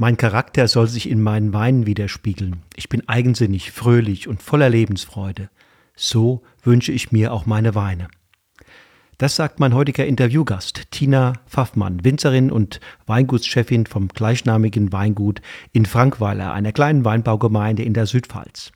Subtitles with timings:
[0.00, 2.62] Mein Charakter soll sich in meinen Weinen widerspiegeln.
[2.76, 5.50] Ich bin eigensinnig, fröhlich und voller Lebensfreude.
[5.96, 8.06] So wünsche ich mir auch meine Weine.
[9.18, 15.42] Das sagt mein heutiger Interviewgast, Tina Pfaffmann, Winzerin und Weingutschefin vom gleichnamigen Weingut
[15.72, 18.70] in Frankweiler, einer kleinen Weinbaugemeinde in der Südpfalz.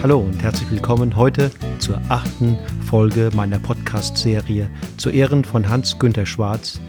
[0.00, 2.56] Hallo und herzlich willkommen heute zur achten
[2.86, 6.80] Folge meiner Podcast-Serie zu Ehren von Hans-Günter Schwarz,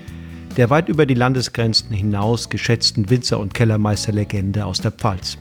[0.58, 5.40] der weit über die Landesgrenzen hinaus geschätzten Winzer- und Kellermeisterlegende aus der Pfalz.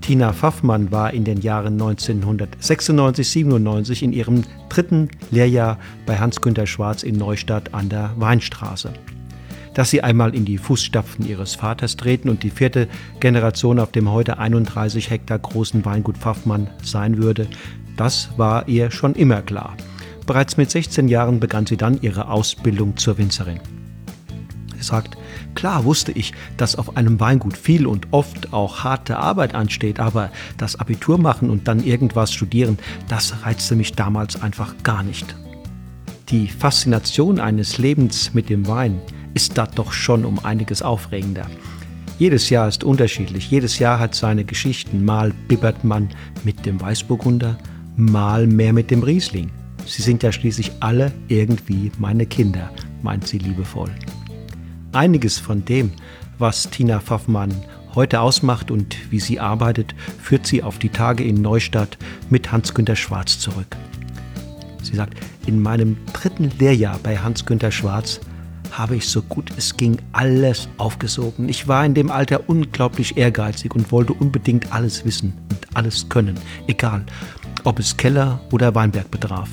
[0.00, 7.16] Tina Pfaffmann war in den Jahren 1996-97 in ihrem dritten Lehrjahr bei Hans-Günter Schwarz in
[7.16, 8.92] Neustadt an der Weinstraße
[9.76, 12.88] dass sie einmal in die Fußstapfen ihres Vaters treten und die vierte
[13.20, 17.46] Generation auf dem heute 31 Hektar großen Weingut Pfaffmann sein würde,
[17.94, 19.76] das war ihr schon immer klar.
[20.24, 23.60] Bereits mit 16 Jahren begann sie dann ihre Ausbildung zur Winzerin.
[24.78, 25.18] Sie sagt,
[25.54, 30.30] klar wusste ich, dass auf einem Weingut viel und oft auch harte Arbeit ansteht, aber
[30.56, 35.36] das Abitur machen und dann irgendwas studieren, das reizte mich damals einfach gar nicht.
[36.30, 39.02] Die Faszination eines Lebens mit dem Wein,
[39.36, 41.46] ist da doch schon um einiges aufregender.
[42.18, 45.04] Jedes Jahr ist unterschiedlich, jedes Jahr hat seine Geschichten.
[45.04, 46.08] Mal bibbert man
[46.42, 47.58] mit dem Weißburgunder,
[47.96, 49.50] mal mehr mit dem Riesling.
[49.84, 52.70] Sie sind ja schließlich alle irgendwie meine Kinder,
[53.02, 53.90] meint sie liebevoll.
[54.92, 55.92] Einiges von dem,
[56.38, 57.52] was Tina Pfaffmann
[57.94, 61.98] heute ausmacht und wie sie arbeitet, führt sie auf die Tage in Neustadt
[62.30, 63.76] mit Hans-Günter Schwarz zurück.
[64.82, 68.20] Sie sagt, in meinem dritten Lehrjahr bei Hans-Günter Schwarz
[68.76, 71.48] habe ich so gut es ging alles aufgesogen.
[71.48, 76.38] Ich war in dem Alter unglaublich ehrgeizig und wollte unbedingt alles wissen und alles können,
[76.66, 77.04] egal
[77.64, 79.48] ob es Keller oder Weinberg betraf.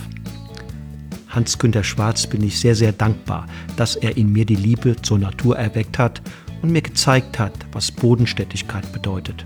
[1.30, 5.58] Hans-Günter Schwarz bin ich sehr, sehr dankbar, dass er in mir die Liebe zur Natur
[5.58, 6.22] erweckt hat
[6.62, 9.46] und mir gezeigt hat, was Bodenständigkeit bedeutet.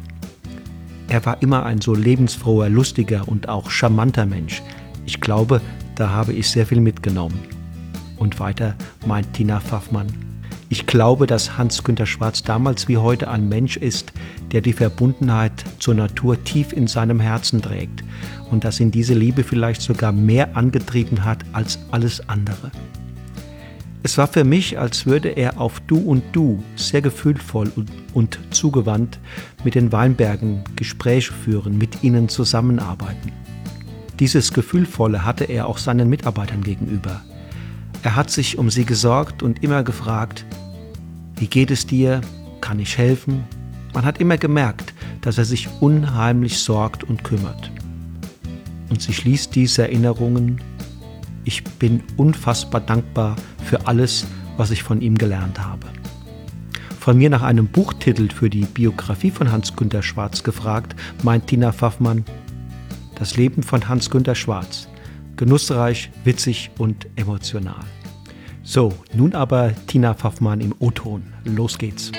[1.08, 4.62] Er war immer ein so lebensfroher, lustiger und auch charmanter Mensch.
[5.06, 5.62] Ich glaube,
[5.96, 7.57] da habe ich sehr viel mitgenommen.
[8.18, 10.08] Und weiter meint Tina Pfaffmann.
[10.70, 14.12] Ich glaube, dass Hans-Günter Schwarz damals wie heute ein Mensch ist,
[14.52, 18.04] der die Verbundenheit zur Natur tief in seinem Herzen trägt
[18.52, 22.72] und dass ihn diese Liebe vielleicht sogar mehr angetrieben hat als alles andere.
[24.04, 28.40] Es war für mich, als würde er auf Du und Du sehr gefühlvoll und, und
[28.52, 29.20] zugewandt
[29.64, 33.32] mit den Weinbergen Gespräche führen, mit ihnen zusammenarbeiten.
[34.20, 37.22] Dieses Gefühlvolle hatte er auch seinen Mitarbeitern gegenüber.
[38.08, 40.46] Er hat sich um sie gesorgt und immer gefragt,
[41.36, 42.22] wie geht es dir?
[42.62, 43.44] Kann ich helfen?
[43.94, 47.70] Man hat immer gemerkt, dass er sich unheimlich sorgt und kümmert.
[48.90, 50.62] Und sie schließt diese Erinnerungen,
[51.44, 53.36] ich bin unfassbar dankbar
[53.66, 54.26] für alles,
[54.56, 55.88] was ich von ihm gelernt habe.
[57.02, 62.24] Von mir nach einem Buchtitel für die Biografie von Hans-Günter Schwarz gefragt, meint Tina Pfaffmann,
[63.16, 64.88] Das Leben von Hans-Günter Schwarz,
[65.36, 67.84] genussreich, witzig und emotional.
[68.70, 71.24] So, nun aber Tina Pfaffmann im O-Ton.
[71.46, 72.12] Los geht's.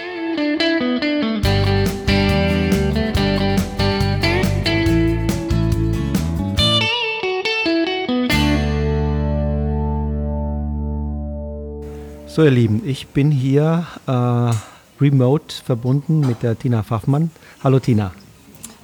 [12.27, 17.31] So, ihr Lieben, ich bin hier äh, remote verbunden mit der Tina Pfaffmann.
[17.63, 18.13] Hallo Tina.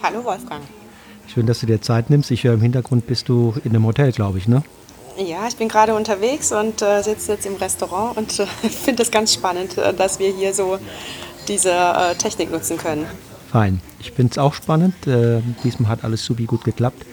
[0.03, 0.60] Hallo Wolfgang.
[1.28, 2.30] Schön, dass du dir Zeit nimmst.
[2.30, 4.62] Ich höre im Hintergrund bist du in einem Hotel, glaube ich, ne?
[5.16, 8.47] Ja, ich bin gerade unterwegs und äh, sitze jetzt im Restaurant und äh,
[8.84, 10.78] finde es ganz spannend, äh, dass wir hier so
[11.47, 13.06] diese äh, Technik nutzen können.
[13.50, 13.80] Fein.
[14.00, 15.06] Ich finde es auch spannend.
[15.06, 17.04] Äh, diesmal hat alles so wie gut geklappt.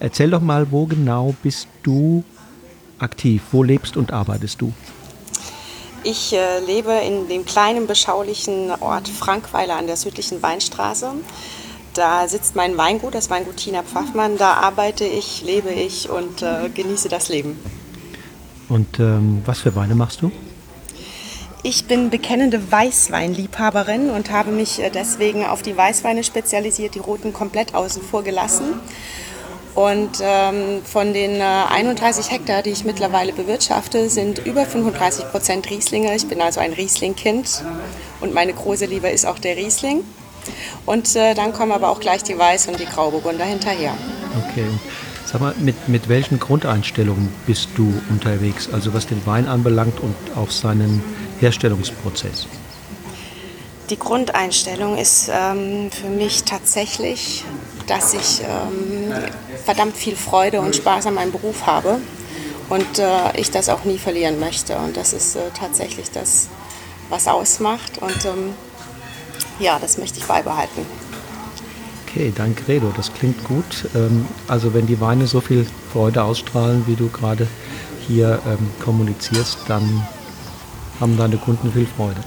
[0.00, 2.24] Erzähl doch mal, wo genau bist du
[2.98, 3.42] aktiv?
[3.52, 4.72] Wo lebst und arbeitest du?
[6.04, 11.12] Ich äh, lebe in dem kleinen, beschaulichen Ort Frankweiler an der südlichen Weinstraße.
[11.94, 14.38] Da sitzt mein Weingut, das Weingut Tina Pfaffmann.
[14.38, 17.58] Da arbeite ich, lebe ich und äh, genieße das Leben.
[18.68, 20.32] Und ähm, was für Weine machst du?
[21.62, 27.32] Ich bin bekennende Weißweinliebhaberin und habe mich äh, deswegen auf die Weißweine spezialisiert, die roten
[27.32, 28.80] komplett außen vor gelassen.
[29.74, 35.70] Und ähm, von den äh, 31 Hektar, die ich mittlerweile bewirtschafte, sind über 35 Prozent
[35.70, 36.14] Rieslinge.
[36.14, 37.62] Ich bin also ein Riesling-Kind
[38.20, 40.04] und meine große Liebe ist auch der Riesling.
[40.86, 43.94] Und äh, dann kommen aber auch gleich die Weiß- und die Grauburgunder hinterher.
[44.48, 44.66] Okay.
[45.24, 50.14] Sag mal, mit, mit welchen Grundeinstellungen bist du unterwegs, also was den Wein anbelangt und
[50.36, 51.02] auch seinen
[51.40, 52.46] Herstellungsprozess?
[53.88, 57.44] Die Grundeinstellung ist ähm, für mich tatsächlich,
[57.86, 59.12] dass ich ähm,
[59.64, 61.98] verdammt viel Freude und Spaß an meinem Beruf habe
[62.68, 64.76] und äh, ich das auch nie verlieren möchte.
[64.76, 66.48] Und das ist äh, tatsächlich das,
[67.10, 67.98] was ausmacht.
[68.00, 68.54] Und ähm,
[69.58, 70.86] ja, das möchte ich beibehalten.
[72.06, 73.88] Okay, dein Credo, das klingt gut.
[73.94, 77.46] Ähm, also wenn die Weine so viel Freude ausstrahlen, wie du gerade
[78.06, 80.06] hier ähm, kommunizierst, dann
[81.00, 82.20] haben deine Kunden viel Freude.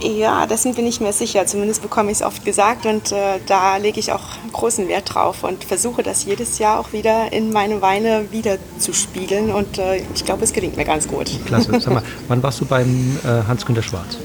[0.00, 1.46] Ja, dessen bin ich mir sicher.
[1.46, 5.44] Zumindest bekomme ich es oft gesagt und äh, da lege ich auch großen Wert drauf
[5.44, 10.02] und versuche das jedes Jahr auch wieder in meine Weine wieder zu spiegeln und äh,
[10.14, 11.30] ich glaube, es gelingt mir ganz gut.
[11.46, 11.78] Klasse.
[11.80, 14.18] Sag mal, wann warst du beim äh, Hans-Günter Schwarz?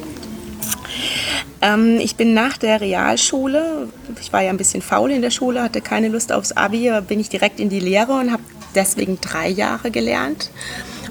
[1.62, 3.90] Ähm, ich bin nach der Realschule,
[4.22, 7.20] ich war ja ein bisschen faul in der Schule, hatte keine Lust aufs Abi, bin
[7.20, 8.44] ich direkt in die Lehre und habe
[8.76, 10.52] deswegen drei Jahre gelernt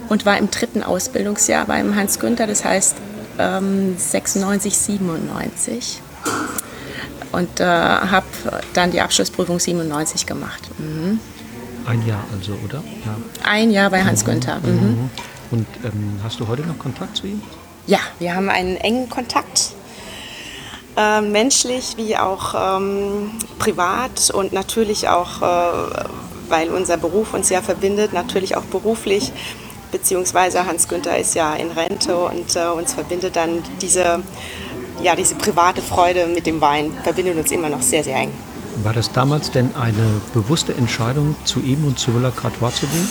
[0.08, 2.96] und war im dritten Ausbildungsjahr beim Hans Günther, das heißt
[3.38, 6.00] ähm, 96, 97
[7.32, 8.26] und äh, habe
[8.72, 10.62] dann die Abschlussprüfung 97 gemacht.
[10.78, 11.20] Mhm.
[11.86, 12.82] Ein Jahr also, oder?
[13.04, 13.16] Ja.
[13.44, 14.30] Ein Jahr bei Hans mhm.
[14.30, 14.60] Günther.
[14.60, 14.72] Mhm.
[14.72, 15.10] mhm.
[15.52, 17.40] Und ähm, hast du heute noch Kontakt zu ihm?
[17.86, 19.75] Ja, wir haben einen engen Kontakt.
[20.96, 26.04] Äh, menschlich wie auch ähm, privat und natürlich auch, äh,
[26.48, 29.32] weil unser Beruf uns ja verbindet, natürlich auch beruflich
[29.92, 34.22] beziehungsweise Hans Günther ist ja in Rente und äh, uns verbindet dann diese,
[35.02, 38.30] ja, diese private Freude mit dem Wein, verbindet uns immer noch sehr, sehr eng.
[38.82, 43.08] War das damals denn eine bewusste Entscheidung, zu ihm und zu Villa Cratois zu gehen?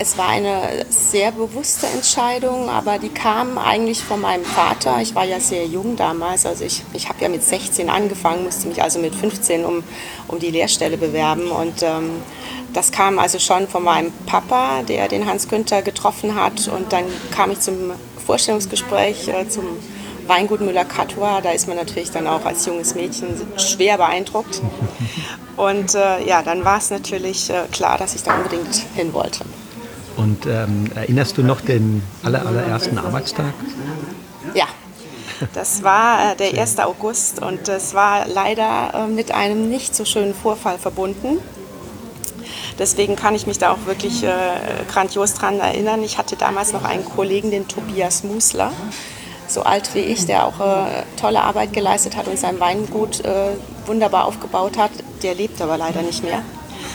[0.00, 5.00] Es war eine sehr bewusste Entscheidung, aber die kam eigentlich von meinem Vater.
[5.02, 8.68] Ich war ja sehr jung damals, also ich, ich habe ja mit 16 angefangen, musste
[8.68, 9.82] mich also mit 15 um,
[10.28, 12.22] um die Lehrstelle bewerben und ähm,
[12.72, 16.68] das kam also schon von meinem Papa, der den Hans Günther getroffen hat.
[16.68, 17.92] Und dann kam ich zum
[18.24, 19.64] Vorstellungsgespräch äh, zum
[20.26, 21.40] Weingut Müller-Catois.
[21.40, 24.60] Da ist man natürlich dann auch als junges Mädchen schwer beeindruckt.
[25.56, 29.44] Und äh, ja, dann war es natürlich äh, klar, dass ich da unbedingt hin wollte.
[30.18, 33.54] Und ähm, erinnerst du noch den aller, allerersten Arbeitstag?
[34.52, 34.66] Ja,
[35.54, 36.80] das war äh, der 1.
[36.80, 41.38] August und es war leider äh, mit einem nicht so schönen Vorfall verbunden.
[42.80, 44.30] Deswegen kann ich mich da auch wirklich äh,
[44.90, 46.02] grandios dran erinnern.
[46.02, 48.72] Ich hatte damals noch einen Kollegen, den Tobias Musler,
[49.46, 53.50] so alt wie ich, der auch äh, tolle Arbeit geleistet hat und sein Weingut äh,
[53.86, 54.90] wunderbar aufgebaut hat.
[55.22, 56.42] Der lebt aber leider nicht mehr.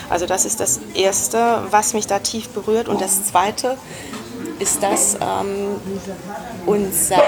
[0.09, 2.87] Also das ist das Erste, was mich da tief berührt.
[2.87, 3.77] Und das Zweite
[4.59, 5.81] ist, dass ähm,
[6.65, 7.21] unser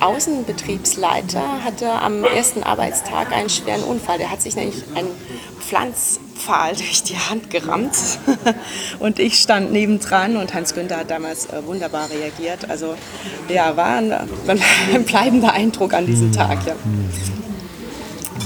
[0.00, 4.18] Außenbetriebsleiter hatte am ersten Arbeitstag einen schweren Unfall.
[4.18, 5.08] Der hat sich nämlich einen
[5.60, 7.94] Pflanzpfahl durch die Hand gerammt
[8.98, 12.68] und ich stand nebendran und Hans Günther hat damals äh, wunderbar reagiert.
[12.68, 12.94] Also
[13.48, 14.12] ja, war ein,
[14.94, 16.66] ein bleibender Eindruck an diesem Tag.
[16.66, 16.74] Ja.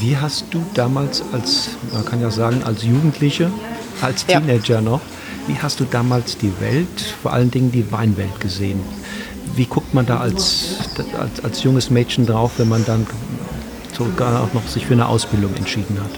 [0.01, 3.51] Wie hast du damals als, man kann ja sagen, als Jugendliche,
[4.03, 4.81] als Teenager ja.
[4.81, 5.01] noch,
[5.47, 8.81] wie hast du damals die Welt, vor allen Dingen die Weinwelt gesehen?
[9.55, 10.81] Wie guckt man da als,
[11.19, 13.07] als, als junges Mädchen drauf, wenn man dann
[13.97, 16.11] sogar auch noch sich für eine Ausbildung entschieden hat?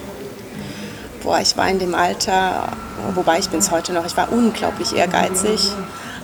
[1.23, 2.73] Boah, ich war in dem Alter,
[3.15, 5.71] wobei ich bin es heute noch, ich war unglaublich ehrgeizig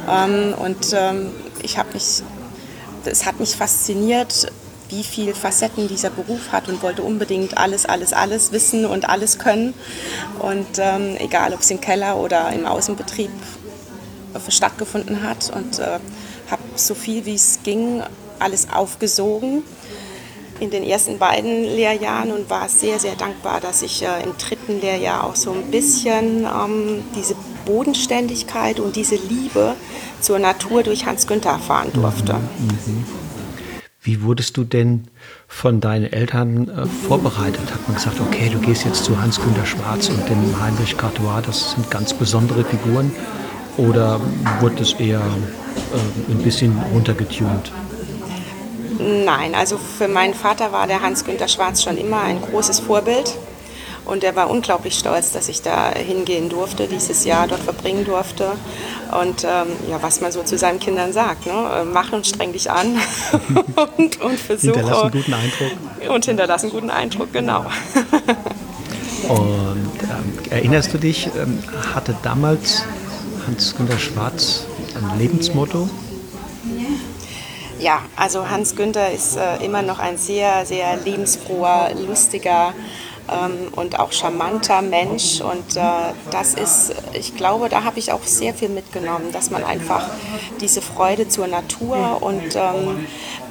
[0.10, 1.28] ähm, und ähm,
[1.62, 2.24] ich habe mich,
[3.06, 4.52] es hat mich fasziniert,
[4.90, 9.40] wie viele Facetten dieser Beruf hat und wollte unbedingt alles, alles, alles wissen und alles
[9.40, 9.74] können.
[10.40, 13.32] Und ähm, egal, ob es im Keller oder im Außenbetrieb
[14.50, 16.00] stattgefunden hat und äh,
[16.52, 18.04] habe so viel wie es ging
[18.40, 19.64] alles aufgesogen
[20.60, 24.80] in den ersten beiden Lehrjahren und war sehr, sehr dankbar, dass ich äh, im dritten
[24.80, 29.76] Lehrjahr auch so ein bisschen ähm, diese Bodenständigkeit und diese Liebe
[30.22, 32.36] zur Natur durch Hans Günther erfahren durfte.
[32.36, 33.25] Mhm.
[34.06, 35.08] Wie wurdest du denn
[35.48, 37.74] von deinen Eltern äh, vorbereitet?
[37.74, 41.72] Hat man gesagt, okay, du gehst jetzt zu Hans-Günter Schwarz und dem Heinrich Cartois, das
[41.72, 43.12] sind ganz besondere Figuren?
[43.78, 44.22] Oder
[44.60, 47.72] wurde es eher äh, ein bisschen runtergetunt?
[49.00, 53.36] Nein, also für meinen Vater war der Hans-Günter Schwarz schon immer ein großes Vorbild.
[54.06, 58.52] Und er war unglaublich stolz, dass ich da hingehen durfte, dieses Jahr dort verbringen durfte.
[59.20, 61.54] Und ähm, ja, was man so zu seinen Kindern sagt, ne?
[61.54, 62.98] Äh, mach und streng dich an
[63.98, 64.74] und, und versuche.
[64.74, 66.14] Hinterlass einen guten Eindruck.
[66.14, 67.62] Und hinterlass einen guten Eindruck, genau.
[69.28, 72.84] und ähm, erinnerst du dich, ähm, hatte damals
[73.48, 75.90] Hans-Günter Schwarz ein Lebensmotto?
[77.80, 82.74] Ja, also Hans Günther ist äh, immer noch ein sehr, sehr lebensfroher, lustiger
[83.30, 85.42] ähm, und auch charmanter Mensch.
[85.42, 85.82] Und äh,
[86.32, 90.08] das ist, ich glaube, da habe ich auch sehr viel mitgenommen, dass man einfach
[90.62, 93.06] diese Freude zur Natur und ähm,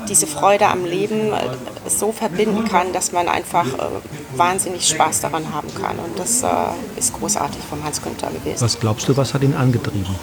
[0.08, 1.40] diese Freude am Leben äh,
[1.88, 5.98] so verbinden kann, dass man einfach äh, wahnsinnig Spaß daran haben kann.
[5.98, 6.48] Und das äh,
[6.96, 8.60] ist großartig vom Hans Günther gewesen.
[8.60, 10.14] Was glaubst du, was hat ihn angetrieben?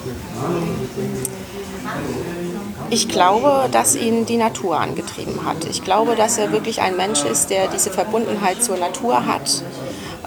[2.91, 5.63] Ich glaube, dass ihn die Natur angetrieben hat.
[5.63, 9.63] Ich glaube, dass er wirklich ein Mensch ist, der diese Verbundenheit zur Natur hat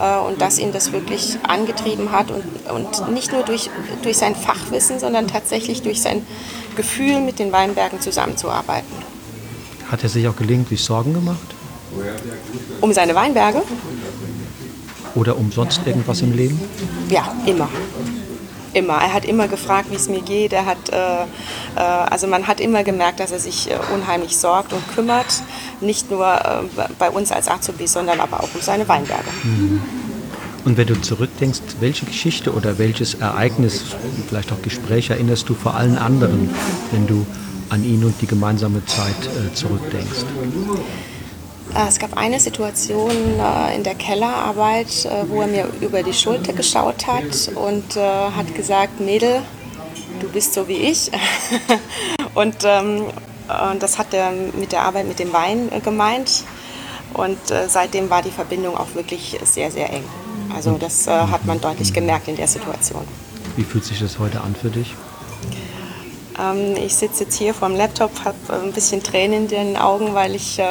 [0.01, 3.69] äh, und dass ihn das wirklich angetrieben hat und, und nicht nur durch,
[4.03, 6.27] durch sein Fachwissen, sondern tatsächlich durch sein
[6.75, 8.97] Gefühl, mit den Weinbergen zusammenzuarbeiten.
[9.91, 11.55] Hat er sich auch gelegentlich Sorgen gemacht?
[12.81, 13.63] Um seine Weinberge?
[15.15, 16.59] Oder um sonst irgendwas im Leben?
[17.11, 17.69] Ja, immer.
[18.75, 18.95] Immer.
[18.95, 20.53] Er hat immer gefragt, wie es mir geht.
[20.53, 21.23] Er hat, äh,
[21.77, 25.43] äh, also man hat immer gemerkt, dass er sich äh, unheimlich sorgt und kümmert.
[25.81, 29.31] Nicht nur äh, bei uns als Azubis, sondern aber auch um seine Weinberge.
[29.45, 29.81] Mhm.
[30.65, 33.85] Und wenn du zurückdenkst, welche Geschichte oder welches Ereignis,
[34.29, 36.51] vielleicht auch Gespräch erinnerst du vor allen anderen,
[36.91, 37.27] wenn du
[37.69, 40.25] an ihn und die gemeinsame Zeit zurückdenkst?
[41.73, 46.13] Äh, es gab eine Situation äh, in der Kellerarbeit, äh, wo er mir über die
[46.13, 49.43] Schulter geschaut hat und hat gesagt, Mädel,
[50.21, 51.11] du bist so wie ich.
[52.65, 53.05] ähm,
[53.73, 56.45] und das hat er mit der Arbeit mit dem Wein gemeint.
[57.13, 60.05] Und seitdem war die Verbindung auch wirklich sehr, sehr eng.
[60.53, 63.07] Also das hat man deutlich gemerkt in der Situation.
[63.55, 64.95] Wie fühlt sich das heute an für dich?
[66.39, 70.15] Ähm, ich sitze jetzt hier vor dem Laptop, habe ein bisschen Tränen in den Augen,
[70.15, 70.65] weil ich, äh,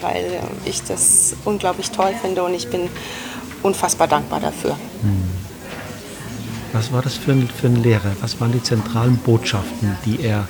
[0.00, 2.88] weil ich das unglaublich toll finde und ich bin
[3.62, 4.72] unfassbar dankbar dafür.
[5.02, 5.46] Hm.
[6.72, 8.12] Was war das für ein, für ein Lehrer?
[8.20, 10.46] Was waren die zentralen Botschaften, die er,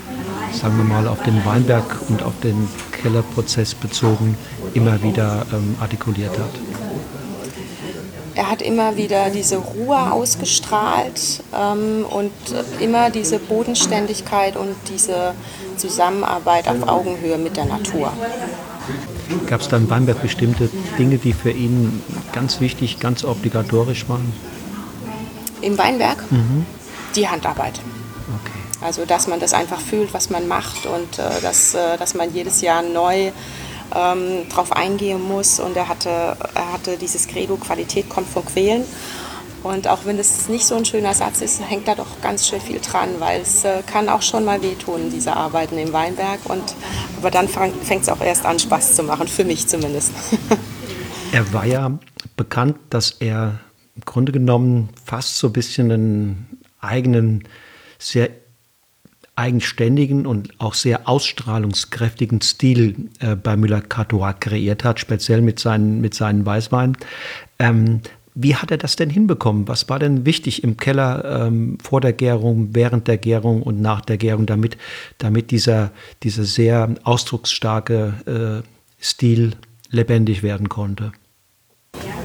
[0.53, 4.37] sagen wir mal, auf den Weinberg und auf den Kellerprozess bezogen
[4.75, 6.51] immer wieder ähm, artikuliert hat?
[8.37, 12.33] Er hat immer wieder diese Ruhe ausgestrahlt ähm, und
[12.81, 15.35] immer diese Bodenständigkeit und diese
[15.79, 18.13] Zusammenarbeit auf Augenhöhe mit der Natur.
[19.47, 22.03] Gab es da in Weinberg bestimmte Dinge, die für ihn
[22.33, 24.33] ganz wichtig, ganz obligatorisch waren?
[25.63, 26.31] Im Weinberg?
[26.31, 26.67] Mhm.
[27.17, 27.81] Die Handarbeit.
[28.43, 28.59] Okay.
[28.83, 32.33] Also, dass man das einfach fühlt, was man macht und äh, dass, äh, dass man
[32.35, 33.33] jedes Jahr neu
[33.95, 35.61] ähm, drauf eingehen muss.
[35.61, 38.85] Und er hatte, er hatte dieses Credo, Qualität kommt vor Quälen.
[39.63, 42.61] Und auch wenn es nicht so ein schöner Satz ist, hängt da doch ganz schön
[42.61, 46.39] viel dran, weil es äh, kann auch schon mal wehtun, diese Arbeiten im Weinberg.
[46.45, 46.63] Und,
[47.19, 50.13] aber dann fängt es auch erst an, Spaß zu machen, für mich zumindest.
[51.33, 51.99] er war ja
[52.37, 53.59] bekannt, dass er
[53.97, 57.45] im Grunde genommen fast so ein bisschen einen eigenen,
[57.99, 58.31] sehr
[59.37, 66.15] eigenständigen und auch sehr ausstrahlungskräftigen Stil äh, bei Müller-Catois kreiert hat, speziell mit seinen, mit
[66.15, 66.97] seinen Weißweinen.
[67.59, 68.01] Ähm,
[68.35, 69.67] wie hat er das denn hinbekommen?
[69.69, 74.03] Was war denn wichtig im Keller ähm, vor der Gärung, während der Gärung und nach
[74.03, 74.77] der Gärung, damit,
[75.19, 75.91] damit dieser,
[76.23, 79.53] dieser sehr ausdrucksstarke äh, Stil
[79.91, 81.13] lebendig werden konnte?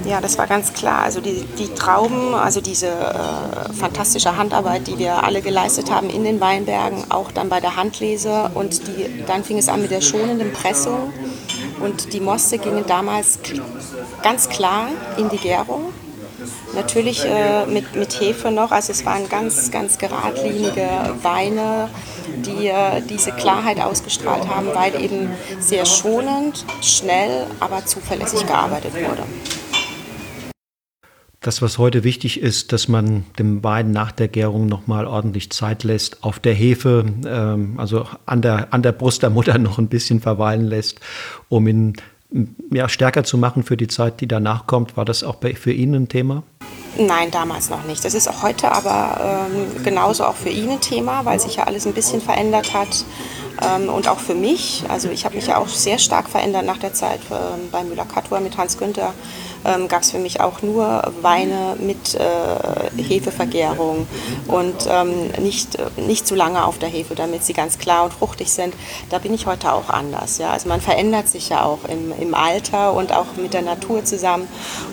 [0.05, 1.03] Ja, das war ganz klar.
[1.03, 6.23] Also die, die Trauben, also diese äh, fantastische Handarbeit, die wir alle geleistet haben in
[6.23, 10.01] den Weinbergen, auch dann bei der Handlese und die, dann fing es an mit der
[10.01, 11.13] schonenden Pressung
[11.81, 13.39] und die Moste gingen damals
[14.23, 14.87] ganz klar
[15.17, 15.93] in die Gärung.
[16.73, 20.87] Natürlich äh, mit, mit Hefe noch, also es waren ganz, ganz geradlinige
[21.21, 21.89] Weine,
[22.41, 25.29] die äh, diese Klarheit ausgestrahlt haben, weil eben
[25.59, 29.23] sehr schonend, schnell, aber zuverlässig gearbeitet wurde.
[31.43, 35.83] Das, was heute wichtig ist, dass man dem Wein nach der Gärung nochmal ordentlich Zeit
[35.83, 39.87] lässt, auf der Hefe, ähm, also an der, an der Brust der Mutter noch ein
[39.87, 40.99] bisschen verweilen lässt,
[41.49, 41.93] um ihn
[42.71, 44.97] ja, stärker zu machen für die Zeit, die danach kommt.
[44.97, 46.43] War das auch bei, für ihn ein Thema?
[46.97, 48.03] Nein, damals noch nicht.
[48.03, 51.63] Das ist auch heute aber ähm, genauso auch für ihn ein Thema, weil sich ja
[51.63, 53.05] alles ein bisschen verändert hat.
[53.61, 54.83] Ähm, und auch für mich.
[54.89, 58.39] Also ich habe mich ja auch sehr stark verändert nach der Zeit ähm, bei Müller-Katua
[58.39, 59.13] mit Hans Günther
[59.65, 64.07] ähm, gab es für mich auch nur Weine mit äh, Hefevergärung
[64.47, 68.51] und ähm, nicht, nicht zu lange auf der Hefe, damit sie ganz klar und fruchtig
[68.51, 68.73] sind.
[69.09, 70.37] Da bin ich heute auch anders.
[70.37, 70.51] Ja?
[70.51, 74.47] Also man verändert sich ja auch im, im Alter und auch mit der Natur zusammen.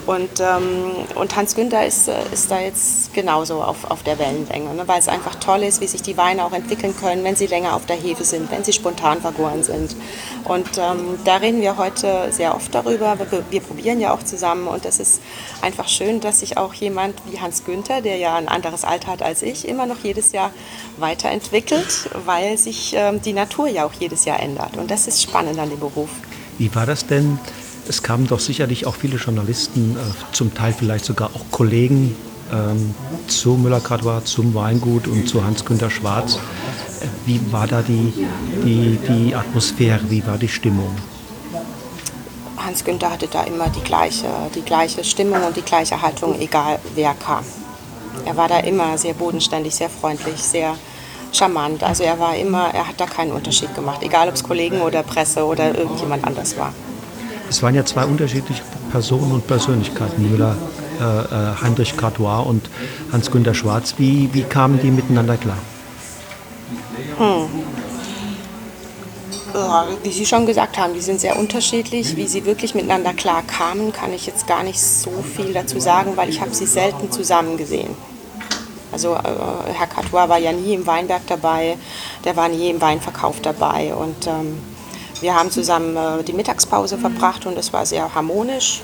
[0.07, 4.87] Und, ähm, und Hans Günther ist, ist da jetzt genauso auf, auf der Wellenlänge, ne?
[4.87, 7.75] weil es einfach toll ist, wie sich die Weine auch entwickeln können, wenn sie länger
[7.75, 9.97] auf der Hefe sind, wenn sie spontan vergoren sind.
[10.45, 13.19] Und ähm, da reden wir heute sehr oft darüber.
[13.19, 14.69] Wir, wir probieren ja auch zusammen zusammen.
[14.69, 15.21] Und es ist
[15.63, 19.23] einfach schön, dass sich auch jemand wie Hans Günther, der ja ein anderes Alter hat
[19.23, 20.51] als ich, immer noch jedes Jahr
[20.99, 24.77] weiterentwickelt, weil sich ähm, die Natur ja auch jedes Jahr ändert.
[24.77, 26.11] Und das ist spannend an dem Beruf.
[26.59, 27.39] Wie war das denn?
[27.89, 32.15] es kamen doch sicherlich auch viele Journalisten, äh, zum Teil vielleicht sogar auch Kollegen
[32.53, 32.95] ähm,
[33.29, 36.35] zu Müller-Gradois, zum Weingut und zu Hans-Günter Schwarz.
[36.35, 38.13] Äh, wie war da die,
[38.63, 40.95] die, die Atmosphäre, wie war die Stimmung?
[42.69, 47.15] Hans-Günther hatte da immer die gleiche, die gleiche Stimmung und die gleiche Haltung, egal wer
[47.15, 47.43] kam.
[48.27, 50.75] Er war da immer sehr bodenständig, sehr freundlich, sehr
[51.33, 51.83] charmant.
[51.83, 55.03] Also er war immer, er hat da keinen Unterschied gemacht, egal ob es Kollegen oder
[55.03, 56.75] Presse oder irgendjemand anders war.
[57.49, 60.55] Es waren ja zwei unterschiedliche Personen und Persönlichkeiten, Müller,
[61.01, 62.69] äh, äh Heinrich Cardois und
[63.13, 63.95] Hans-Günter Schwarz.
[63.97, 65.57] Wie, wie kamen die miteinander klar?
[67.17, 67.49] Hm.
[69.69, 72.17] Ja, wie Sie schon gesagt haben, die sind sehr unterschiedlich.
[72.17, 76.17] Wie sie wirklich miteinander klar kamen, kann ich jetzt gar nicht so viel dazu sagen,
[76.17, 77.95] weil ich habe sie selten zusammen gesehen.
[78.91, 81.77] Also äh, Herr Catois war ja nie im Weinberg dabei,
[82.25, 84.59] der war nie im Weinverkauf dabei und ähm,
[85.21, 88.81] wir haben zusammen äh, die Mittagspause verbracht und es war sehr harmonisch.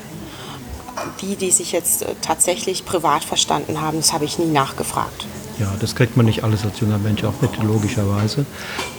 [1.23, 5.25] Die, die sich jetzt äh, tatsächlich privat verstanden haben, das habe ich nie nachgefragt.
[5.59, 8.45] Ja, das kriegt man nicht alles als junger Mensch auch mit, logischerweise.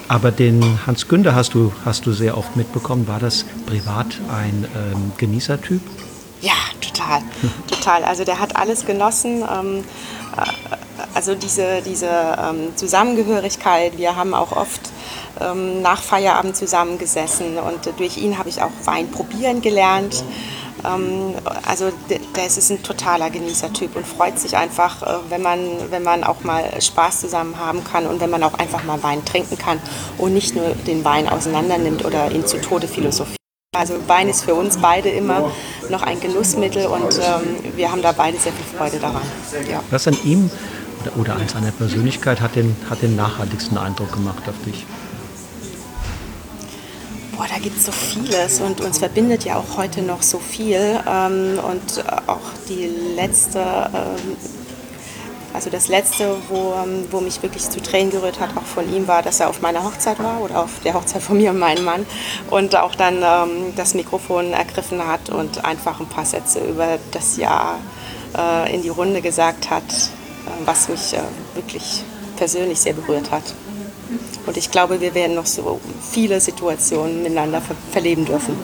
[0.07, 3.07] Aber den Hans Günther hast du, hast du sehr oft mitbekommen.
[3.07, 5.81] War das privat ein ähm, Genießertyp?
[6.41, 7.21] Ja, total.
[7.67, 8.03] total.
[8.03, 9.43] Also der hat alles genossen.
[9.43, 9.83] Ähm,
[10.37, 10.75] äh,
[11.13, 13.97] also diese, diese ähm, Zusammengehörigkeit.
[13.97, 14.81] Wir haben auch oft
[15.41, 20.23] ähm, nach Feierabend zusammengesessen und durch ihn habe ich auch Wein probieren gelernt.
[20.85, 26.03] Ähm, also der ist ein totaler Genießertyp und freut sich einfach, äh, wenn man, wenn
[26.03, 29.57] man auch mal Spaß zusammen haben kann und wenn man auch einfach mal Wein trinken
[29.57, 29.79] kann
[30.17, 33.37] und nicht nur den Wein auseinander nimmt oder ihn zu Tode philosophiert.
[33.75, 35.51] Also Wein ist für uns beide immer
[35.89, 39.21] noch ein Genussmittel und ähm, wir haben da beide sehr viel Freude daran.
[39.69, 39.81] Ja.
[39.91, 40.49] Was an ihm
[41.17, 44.85] oder an seiner Persönlichkeit hat den, hat den nachhaltigsten Eindruck gemacht auf dich?
[47.37, 51.01] Boah, da gibt es so vieles und uns verbindet ja auch heute noch so viel.
[51.05, 52.39] Ähm, und auch
[52.69, 54.37] die letzte, ähm,
[55.53, 59.09] also das letzte, wo, ähm, wo mich wirklich zu Tränen gerührt hat, auch von ihm,
[59.09, 61.83] war, dass er auf meiner Hochzeit war oder auf der Hochzeit von mir und meinem
[61.83, 62.05] Mann
[62.51, 67.35] und auch dann ähm, das Mikrofon ergriffen hat und einfach ein paar Sätze über das
[67.35, 67.79] Jahr
[68.37, 71.19] äh, in die Runde gesagt hat, äh, was mich äh,
[71.53, 72.01] wirklich
[72.37, 73.43] persönlich sehr berührt hat.
[74.45, 75.79] Und ich glaube, wir werden noch so
[76.11, 78.55] viele Situationen miteinander ver verleben dürfen.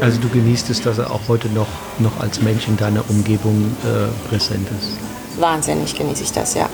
[0.00, 1.68] Also du genießt es, dass er auch heute noch,
[1.98, 5.40] noch als Mensch in deiner Umgebung äh, präsent ist?
[5.40, 6.68] Wahnsinnig genieße ich das, ja.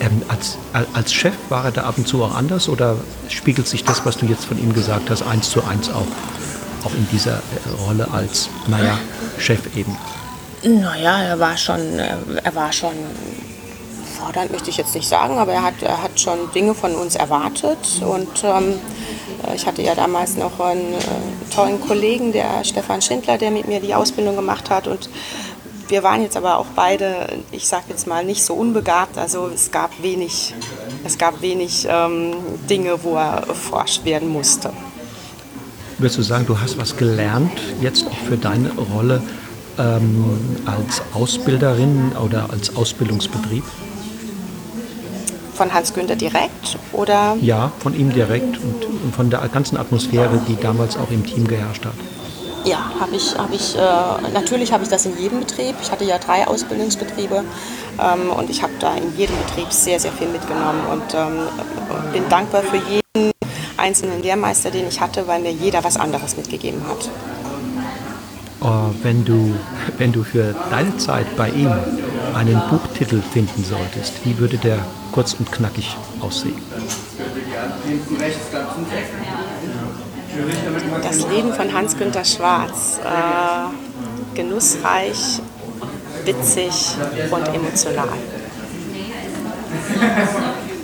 [0.00, 0.58] Ähm, als,
[0.92, 2.96] als Chef war er da ab und zu auch anders oder
[3.28, 6.06] spiegelt sich das, was du jetzt von ihm gesagt hast, eins zu eins auch,
[6.84, 8.98] auch in dieser äh, Rolle als, naja,
[9.38, 9.96] Chef eben?
[10.62, 12.92] Naja, er war schon, er war schon
[14.16, 17.14] fordernd möchte ich jetzt nicht sagen, aber er hat, er hat schon Dinge von uns
[17.14, 18.02] erwartet.
[18.02, 18.74] Und ähm,
[19.54, 23.80] ich hatte ja damals noch einen äh, tollen Kollegen, der Stefan Schindler, der mit mir
[23.80, 24.86] die Ausbildung gemacht hat.
[24.86, 25.08] Und
[25.88, 29.18] wir waren jetzt aber auch beide, ich sage jetzt mal, nicht so unbegabt.
[29.18, 30.54] Also es gab wenig,
[31.04, 32.34] es gab wenig ähm,
[32.68, 34.72] Dinge, wo er forscht werden musste.
[35.98, 39.22] Würdest du sagen, du hast was gelernt, jetzt auch für deine Rolle
[39.78, 43.64] ähm, als Ausbilderin oder als Ausbildungsbetrieb?
[45.56, 47.36] Von Hans Günther direkt oder?
[47.40, 51.84] Ja, von ihm direkt und von der ganzen Atmosphäre, die damals auch im Team geherrscht
[51.84, 51.94] hat.
[52.64, 55.76] Ja, habe ich, hab ich äh, natürlich habe ich das in jedem Betrieb.
[55.80, 57.44] Ich hatte ja drei Ausbildungsbetriebe
[58.00, 61.38] ähm, und ich habe da in jedem Betrieb sehr, sehr viel mitgenommen und ähm,
[62.12, 63.30] bin dankbar für jeden
[63.76, 67.08] einzelnen Lehrmeister, den ich hatte, weil mir jeder was anderes mitgegeben hat.
[68.60, 69.54] Oh, wenn, du,
[69.98, 71.70] wenn du für deine Zeit bei ihm
[72.36, 74.78] einen Buchtitel finden solltest, wie würde der
[75.12, 76.60] kurz und knackig aussehen?
[81.02, 83.00] Das Leben von Hans-Günther Schwarz.
[83.02, 83.86] Äh,
[84.36, 85.40] genussreich,
[86.24, 86.96] witzig
[87.30, 88.08] und emotional.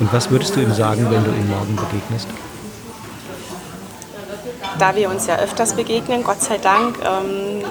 [0.01, 2.27] Und was würdest du ihm sagen, wenn du ihm morgen begegnest?
[4.79, 7.63] Da wir uns ja öfters begegnen, Gott sei Dank, ähm,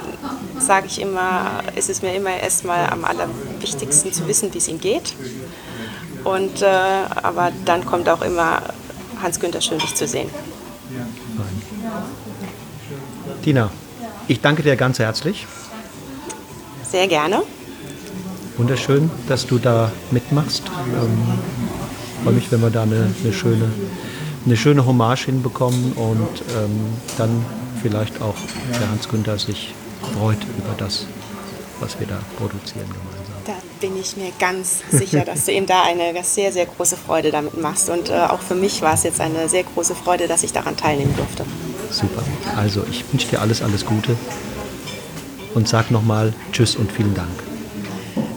[0.66, 4.80] sage ich immer, ist es mir immer erstmal am allerwichtigsten zu wissen, wie es ihm
[4.80, 5.14] geht.
[6.24, 8.62] Und, äh, aber dann kommt auch immer
[9.22, 10.30] Hans-Günther Schönlich zu sehen.
[13.44, 13.72] Tina,
[14.28, 15.48] ich danke dir ganz herzlich.
[16.90, 17.42] Sehr gerne.
[18.58, 20.64] Wunderschön, dass du da mitmachst.
[20.68, 21.40] Ähm,
[22.24, 23.72] freue mich, wenn wir da eine, eine, schöne,
[24.46, 26.80] eine schöne Hommage hinbekommen und ähm,
[27.18, 27.46] dann
[27.82, 28.36] vielleicht auch
[28.80, 31.06] der Hans-Günther sich freut über das,
[31.80, 33.22] was wir da produzieren gemeinsam.
[33.46, 37.32] Da bin ich mir ganz sicher, dass du ihm da eine sehr, sehr große Freude
[37.32, 37.90] damit machst.
[37.90, 40.78] Und äh, auch für mich war es jetzt eine sehr große Freude, dass ich daran
[40.78, 41.46] teilnehmen durfte.
[41.90, 42.24] Super.
[42.56, 44.16] Also ich wünsche dir alles, alles Gute
[45.54, 47.32] und sag nochmal Tschüss und vielen Dank.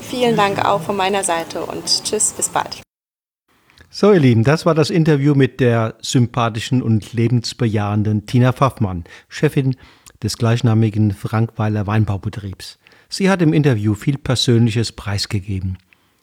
[0.00, 2.82] Vielen Dank auch von meiner Seite und Tschüss, bis bald.
[3.90, 9.76] So, ihr Lieben, das war das Interview mit der sympathischen und lebensbejahenden Tina Pfaffmann, Chefin
[10.24, 12.78] des gleichnamigen Frankweiler Weinbaubetriebs.
[13.08, 15.78] Sie hat im Interview viel Persönliches preisgegeben.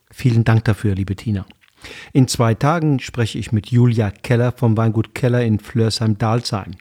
[0.09, 1.45] Vielen Dank dafür, liebe Tina.
[2.11, 6.75] In zwei Tagen spreche ich mit Julia Keller vom Weingut Keller in Flörsheim-Dalsheim.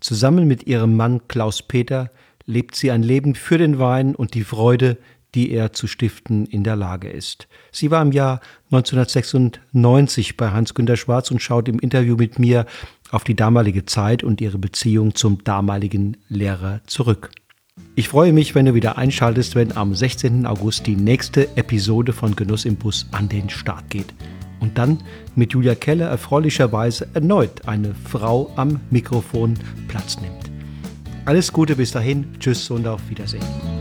[0.00, 2.10] Zusammen mit ihrem Mann Klaus Peter
[2.44, 4.98] lebt sie ein Leben für den Wein und die Freude,
[5.34, 7.48] die er zu stiften in der Lage ist.
[7.72, 12.66] Sie war im Jahr 1996 bei Hans-Günter Schwarz und schaut im Interview mit mir
[13.10, 17.30] auf die damalige Zeit und ihre Beziehung zum damaligen Lehrer zurück.
[17.94, 20.46] Ich freue mich, wenn du wieder einschaltest, wenn am 16.
[20.46, 24.14] August die nächste Episode von Genuss im Bus an den Start geht.
[24.60, 24.98] Und dann
[25.34, 29.54] mit Julia Keller erfreulicherweise erneut eine Frau am Mikrofon
[29.86, 30.50] Platz nimmt.
[31.24, 33.77] Alles Gute bis dahin, tschüss und auf Wiedersehen.